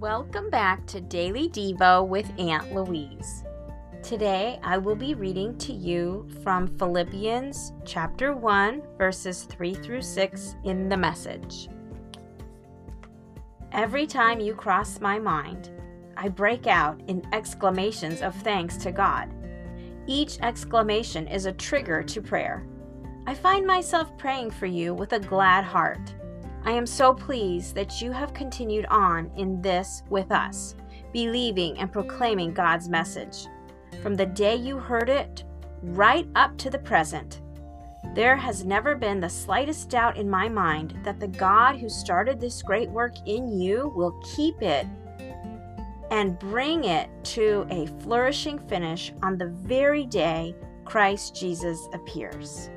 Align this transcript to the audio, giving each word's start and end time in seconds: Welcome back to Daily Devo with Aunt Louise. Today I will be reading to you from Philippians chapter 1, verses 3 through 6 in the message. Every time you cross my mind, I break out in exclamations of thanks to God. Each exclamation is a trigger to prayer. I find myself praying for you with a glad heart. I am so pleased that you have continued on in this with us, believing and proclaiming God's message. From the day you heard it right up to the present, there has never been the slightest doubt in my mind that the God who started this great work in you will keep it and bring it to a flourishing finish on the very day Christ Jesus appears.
Welcome 0.00 0.50
back 0.50 0.84
to 0.88 1.00
Daily 1.00 1.48
Devo 1.48 2.06
with 2.06 2.30
Aunt 2.38 2.74
Louise. 2.74 3.44
Today 4.02 4.60
I 4.62 4.76
will 4.76 4.94
be 4.94 5.14
reading 5.14 5.56
to 5.56 5.72
you 5.72 6.28
from 6.42 6.66
Philippians 6.76 7.72
chapter 7.86 8.34
1, 8.36 8.82
verses 8.98 9.44
3 9.44 9.72
through 9.72 10.02
6 10.02 10.56
in 10.64 10.90
the 10.90 10.98
message. 10.98 11.70
Every 13.72 14.06
time 14.06 14.38
you 14.38 14.54
cross 14.54 15.00
my 15.00 15.18
mind, 15.18 15.70
I 16.14 16.28
break 16.28 16.66
out 16.66 17.00
in 17.06 17.26
exclamations 17.32 18.20
of 18.20 18.34
thanks 18.42 18.76
to 18.76 18.92
God. 18.92 19.32
Each 20.06 20.38
exclamation 20.42 21.26
is 21.26 21.46
a 21.46 21.54
trigger 21.54 22.02
to 22.02 22.20
prayer. 22.20 22.66
I 23.26 23.32
find 23.32 23.66
myself 23.66 24.14
praying 24.18 24.50
for 24.50 24.66
you 24.66 24.92
with 24.92 25.14
a 25.14 25.20
glad 25.20 25.64
heart. 25.64 26.14
I 26.66 26.72
am 26.72 26.84
so 26.84 27.14
pleased 27.14 27.76
that 27.76 28.02
you 28.02 28.10
have 28.10 28.34
continued 28.34 28.86
on 28.86 29.30
in 29.36 29.62
this 29.62 30.02
with 30.10 30.32
us, 30.32 30.74
believing 31.12 31.78
and 31.78 31.92
proclaiming 31.92 32.52
God's 32.52 32.88
message. 32.88 33.46
From 34.02 34.16
the 34.16 34.26
day 34.26 34.56
you 34.56 34.76
heard 34.76 35.08
it 35.08 35.44
right 35.80 36.26
up 36.34 36.58
to 36.58 36.68
the 36.68 36.80
present, 36.80 37.40
there 38.14 38.34
has 38.34 38.64
never 38.64 38.96
been 38.96 39.20
the 39.20 39.28
slightest 39.28 39.90
doubt 39.90 40.16
in 40.16 40.28
my 40.28 40.48
mind 40.48 40.98
that 41.04 41.20
the 41.20 41.28
God 41.28 41.76
who 41.76 41.88
started 41.88 42.40
this 42.40 42.62
great 42.62 42.90
work 42.90 43.14
in 43.26 43.60
you 43.60 43.92
will 43.94 44.20
keep 44.34 44.60
it 44.60 44.88
and 46.10 46.36
bring 46.40 46.82
it 46.82 47.08
to 47.22 47.64
a 47.70 47.86
flourishing 48.02 48.58
finish 48.58 49.12
on 49.22 49.38
the 49.38 49.46
very 49.46 50.04
day 50.04 50.52
Christ 50.84 51.36
Jesus 51.36 51.88
appears. 51.92 52.70